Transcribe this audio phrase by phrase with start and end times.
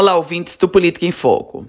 [0.00, 1.68] Olá, ouvintes do Política em Foco.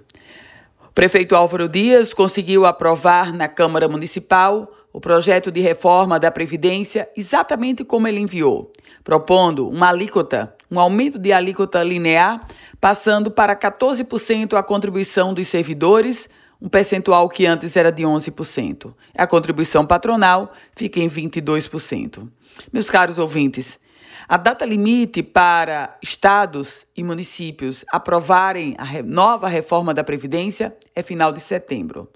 [0.87, 7.09] O prefeito Álvaro Dias conseguiu aprovar na Câmara Municipal o projeto de reforma da Previdência
[7.17, 8.71] exatamente como ele enviou,
[9.03, 12.47] propondo uma alíquota, um aumento de alíquota linear,
[12.79, 16.29] passando para 14% a contribuição dos servidores,
[16.61, 18.93] um percentual que antes era de 11%.
[19.17, 22.27] A contribuição patronal fica em 22%.
[22.71, 23.79] Meus caros ouvintes,
[24.27, 31.31] a data limite para estados e municípios aprovarem a nova reforma da Previdência é final
[31.31, 32.09] de setembro.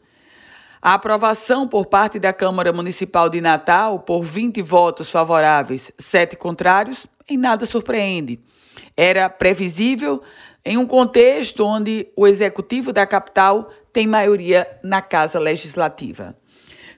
[0.82, 7.08] A aprovação por parte da Câmara Municipal de Natal, por 20 votos favoráveis, 7 contrários,
[7.30, 8.40] em nada surpreende.
[8.98, 10.22] Era previsível
[10.66, 16.36] em um contexto onde o executivo da capital tem maioria na Casa Legislativa.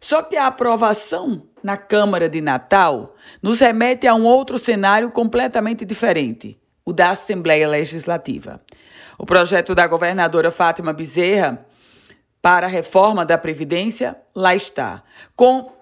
[0.08, 5.84] Só que a aprovação na Câmara de Natal nos remete a um outro cenário completamente
[5.84, 8.62] diferente, o da Assembleia Legislativa.
[9.18, 11.66] O projeto da governadora Fátima Bezerra
[12.40, 15.02] para a reforma da Previdência lá está,
[15.36, 15.74] com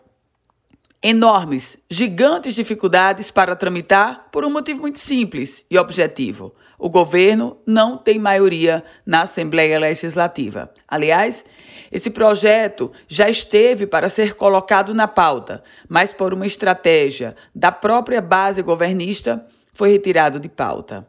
[1.04, 6.56] enormes, gigantes dificuldades para tramitar por um motivo muito simples e objetivo.
[6.80, 10.72] O governo não tem maioria na Assembleia Legislativa.
[10.88, 11.46] Aliás,
[11.92, 18.22] esse projeto já esteve para ser colocado na pauta, mas por uma estratégia da própria
[18.22, 21.06] base governista foi retirado de pauta.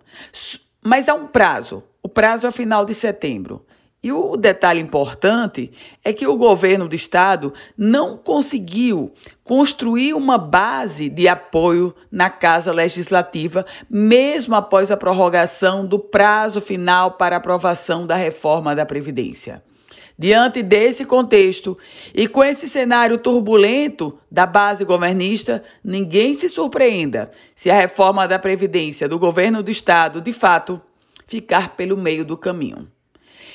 [0.82, 3.64] Mas há um prazo, o prazo é final de setembro.
[4.04, 5.72] E o detalhe importante
[6.04, 9.10] é que o governo do estado não conseguiu
[9.42, 17.12] construir uma base de apoio na Casa Legislativa, mesmo após a prorrogação do prazo final
[17.12, 19.64] para aprovação da reforma da Previdência.
[20.18, 21.76] Diante desse contexto
[22.14, 28.38] e com esse cenário turbulento da base governista, ninguém se surpreenda se a reforma da
[28.38, 30.78] Previdência do governo do Estado, de fato,
[31.26, 32.86] ficar pelo meio do caminho.